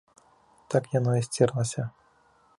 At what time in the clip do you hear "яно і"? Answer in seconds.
0.99-1.27